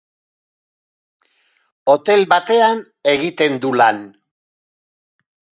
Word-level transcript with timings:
Hotel 1.93 2.25
batean 2.33 2.83
egiten 3.15 3.61
du 3.67 3.75
lan. 3.83 4.03